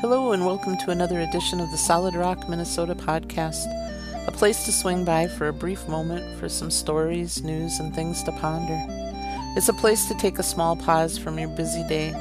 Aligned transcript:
Hello, 0.00 0.30
and 0.30 0.46
welcome 0.46 0.76
to 0.76 0.92
another 0.92 1.18
edition 1.18 1.58
of 1.58 1.72
the 1.72 1.76
Solid 1.76 2.14
Rock, 2.14 2.48
Minnesota 2.48 2.94
podcast, 2.94 3.66
a 4.28 4.30
place 4.30 4.64
to 4.64 4.70
swing 4.70 5.04
by 5.04 5.26
for 5.26 5.48
a 5.48 5.52
brief 5.52 5.88
moment 5.88 6.38
for 6.38 6.48
some 6.48 6.70
stories, 6.70 7.42
news, 7.42 7.80
and 7.80 7.92
things 7.92 8.22
to 8.22 8.30
ponder. 8.30 8.80
It's 9.56 9.68
a 9.68 9.72
place 9.72 10.06
to 10.06 10.14
take 10.14 10.38
a 10.38 10.44
small 10.44 10.76
pause 10.76 11.18
from 11.18 11.36
your 11.36 11.48
busy 11.48 11.82
day. 11.88 12.12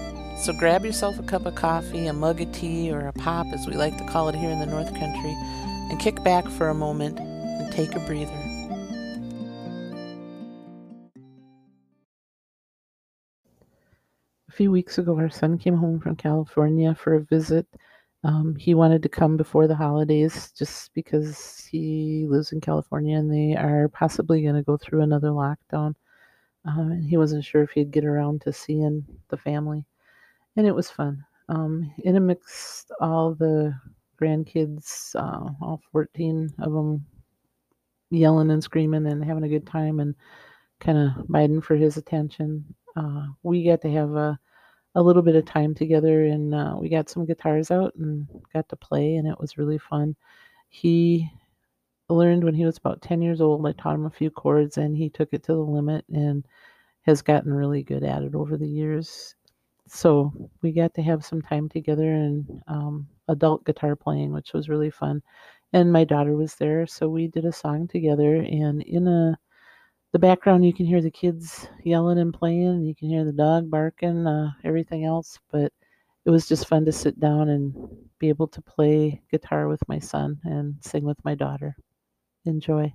So 0.41 0.53
grab 0.53 0.85
yourself 0.85 1.19
a 1.19 1.23
cup 1.23 1.45
of 1.45 1.53
coffee, 1.53 2.07
a 2.07 2.13
mug 2.13 2.41
of 2.41 2.51
tea, 2.51 2.91
or 2.91 3.01
a 3.01 3.13
pop, 3.13 3.45
as 3.53 3.67
we 3.67 3.73
like 3.73 3.95
to 3.99 4.07
call 4.07 4.27
it 4.27 4.33
here 4.33 4.49
in 4.49 4.57
the 4.57 4.65
North 4.65 4.89
Country, 4.95 5.37
and 5.91 5.99
kick 5.99 6.23
back 6.23 6.47
for 6.47 6.69
a 6.69 6.73
moment 6.73 7.19
and 7.19 7.71
take 7.71 7.93
a 7.93 7.99
breather. 8.07 8.46
Few 14.57 14.71
weeks 14.71 14.97
ago, 14.97 15.15
our 15.19 15.29
son 15.29 15.59
came 15.59 15.77
home 15.77 15.99
from 15.99 16.15
California 16.15 16.95
for 16.95 17.13
a 17.13 17.19
visit. 17.21 17.67
Um, 18.23 18.55
he 18.55 18.73
wanted 18.73 19.03
to 19.03 19.09
come 19.09 19.37
before 19.37 19.67
the 19.67 19.75
holidays 19.75 20.51
just 20.57 20.91
because 20.95 21.67
he 21.71 22.25
lives 22.27 22.51
in 22.51 22.59
California 22.59 23.17
and 23.17 23.31
they 23.31 23.55
are 23.55 23.87
possibly 23.89 24.41
going 24.41 24.55
to 24.55 24.63
go 24.63 24.75
through 24.75 25.03
another 25.03 25.29
lockdown. 25.29 25.93
Um, 26.65 26.91
and 26.91 27.05
he 27.07 27.17
wasn't 27.17 27.45
sure 27.45 27.61
if 27.61 27.69
he'd 27.69 27.91
get 27.91 28.03
around 28.03 28.41
to 28.41 28.51
seeing 28.51 29.05
the 29.29 29.37
family. 29.37 29.85
And 30.55 30.65
it 30.65 30.73
was 30.73 30.89
fun. 30.89 31.23
Um, 31.49 31.93
in 31.99 32.15
amidst 32.15 32.91
all 32.99 33.35
the 33.35 33.79
grandkids, 34.19 35.15
uh, 35.15 35.51
all 35.61 35.81
14 35.91 36.49
of 36.59 36.73
them 36.73 37.05
yelling 38.09 38.49
and 38.49 38.63
screaming 38.63 39.05
and 39.05 39.23
having 39.23 39.43
a 39.43 39.49
good 39.49 39.67
time 39.67 39.99
and 39.99 40.15
kind 40.79 40.97
of 40.97 41.27
biting 41.29 41.61
for 41.61 41.75
his 41.75 41.97
attention, 41.97 42.65
uh, 42.97 43.27
we 43.43 43.65
got 43.65 43.81
to 43.83 43.91
have 43.91 44.11
a 44.15 44.39
a 44.95 45.03
little 45.03 45.23
bit 45.23 45.35
of 45.35 45.45
time 45.45 45.75
together 45.75 46.25
and 46.25 46.55
uh, 46.55 46.75
we 46.79 46.89
got 46.89 47.09
some 47.09 47.25
guitars 47.25 47.71
out 47.71 47.95
and 47.95 48.27
got 48.53 48.67
to 48.69 48.75
play 48.77 49.15
and 49.15 49.27
it 49.27 49.39
was 49.39 49.57
really 49.57 49.77
fun. 49.79 50.15
He 50.69 51.29
learned 52.09 52.43
when 52.43 52.55
he 52.55 52.65
was 52.65 52.77
about 52.77 53.01
10 53.01 53.21
years 53.21 53.41
old 53.41 53.65
i 53.67 53.71
taught 53.73 53.95
him 53.95 54.05
a 54.05 54.09
few 54.11 54.29
chords 54.31 54.77
and 54.77 54.95
he 54.97 55.09
took 55.09 55.29
it 55.33 55.43
to 55.43 55.53
the 55.53 55.59
limit 55.59 56.05
and 56.13 56.45
has 57.03 57.21
gotten 57.21 57.53
really 57.53 57.83
good 57.83 58.03
at 58.03 58.23
it 58.23 58.35
over 58.35 58.57
the 58.57 58.67
years. 58.67 59.35
So 59.87 60.33
we 60.61 60.71
got 60.73 60.93
to 60.95 61.03
have 61.03 61.25
some 61.25 61.41
time 61.41 61.69
together 61.69 62.11
and 62.13 62.61
um, 62.67 63.07
adult 63.29 63.65
guitar 63.65 63.95
playing 63.95 64.33
which 64.33 64.53
was 64.53 64.69
really 64.69 64.91
fun. 64.91 65.23
And 65.73 65.91
my 65.93 66.05
daughter 66.05 66.35
was 66.35 66.55
there 66.55 66.87
so 66.87 67.09
we 67.09 67.27
did 67.27 67.45
a 67.45 67.53
song 67.53 67.87
together 67.87 68.37
and 68.37 68.81
in 68.83 69.07
a 69.07 69.37
the 70.13 70.19
background 70.19 70.65
you 70.65 70.73
can 70.73 70.85
hear 70.85 71.01
the 71.01 71.11
kids 71.11 71.67
yelling 71.83 72.19
and 72.19 72.33
playing 72.33 72.67
and 72.67 72.87
you 72.87 72.95
can 72.95 73.09
hear 73.09 73.25
the 73.25 73.31
dog 73.31 73.69
barking 73.69 74.25
uh, 74.25 74.51
everything 74.63 75.05
else 75.05 75.37
but 75.51 75.71
it 76.27 76.29
was 76.29 76.45
just 76.45 76.67
fun 76.67 76.83
to 76.83 76.91
sit 76.91 77.17
down 77.21 77.47
and 77.47 77.73
be 78.19 78.27
able 78.27 78.49
to 78.49 78.61
play 78.61 79.21
guitar 79.31 79.69
with 79.69 79.79
my 79.87 79.97
son 79.97 80.37
and 80.43 80.75
sing 80.81 81.05
with 81.05 81.23
my 81.23 81.33
daughter. 81.33 81.73
Enjoy 82.43 82.91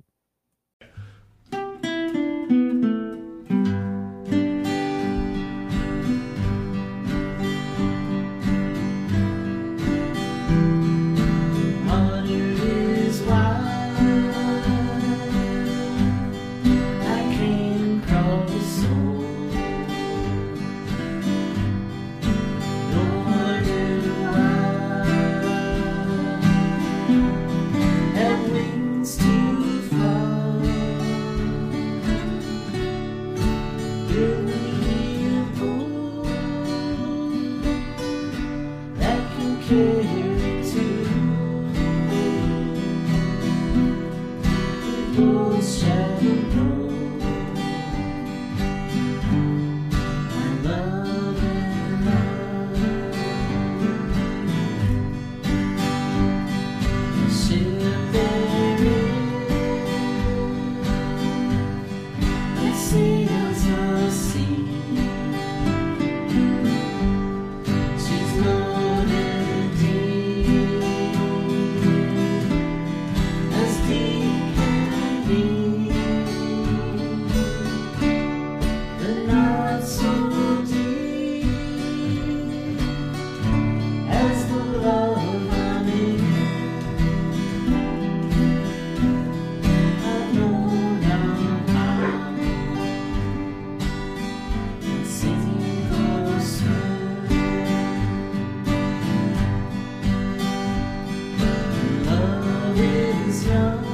is 102.83 103.47
young. 103.47 103.92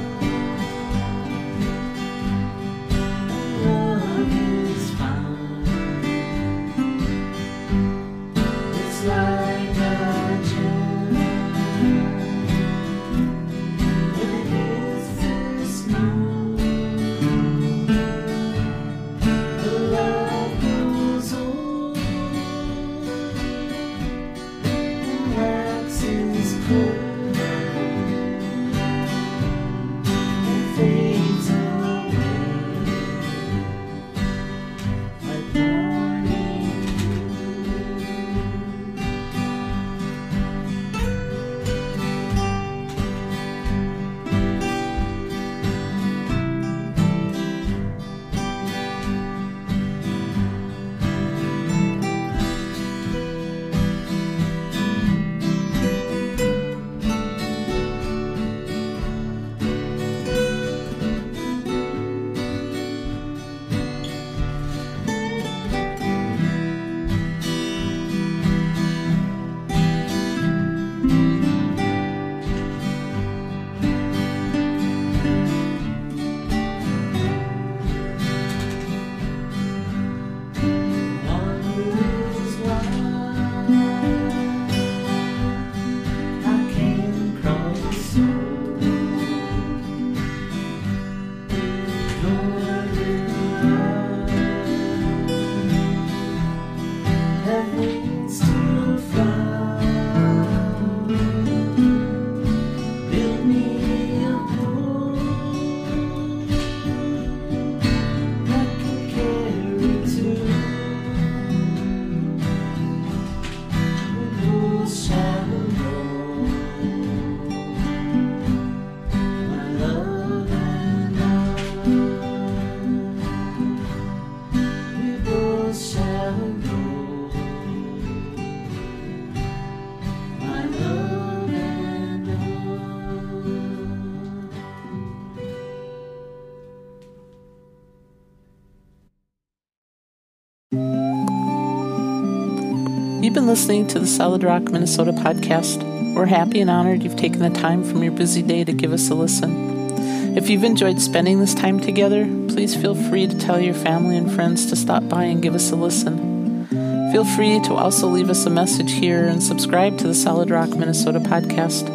You've 143.29 143.35
been 143.35 143.45
listening 143.45 143.85
to 143.89 143.99
the 143.99 144.07
Solid 144.07 144.41
Rock 144.41 144.71
Minnesota 144.71 145.11
podcast. 145.11 145.83
We're 146.15 146.25
happy 146.25 146.61
and 146.61 146.69
honored 146.71 147.03
you've 147.03 147.15
taken 147.15 147.41
the 147.41 147.51
time 147.51 147.83
from 147.83 148.01
your 148.01 148.11
busy 148.11 148.41
day 148.41 148.63
to 148.63 148.73
give 148.73 148.91
us 148.91 149.07
a 149.11 149.13
listen. 149.13 150.35
If 150.35 150.49
you've 150.49 150.63
enjoyed 150.63 150.99
spending 150.99 151.39
this 151.39 151.53
time 151.53 151.79
together, 151.79 152.25
please 152.47 152.75
feel 152.75 152.95
free 152.95 153.27
to 153.27 153.37
tell 153.37 153.59
your 153.59 153.75
family 153.75 154.17
and 154.17 154.31
friends 154.31 154.65
to 154.71 154.75
stop 154.75 155.07
by 155.07 155.25
and 155.25 155.43
give 155.43 155.53
us 155.53 155.69
a 155.69 155.75
listen. 155.75 156.65
Feel 157.11 157.23
free 157.23 157.59
to 157.65 157.75
also 157.75 158.07
leave 158.07 158.31
us 158.31 158.47
a 158.47 158.49
message 158.49 158.93
here 158.93 159.27
and 159.27 159.43
subscribe 159.43 159.99
to 159.99 160.07
the 160.07 160.15
Solid 160.15 160.49
Rock 160.49 160.69
Minnesota 160.69 161.19
podcast. 161.19 161.87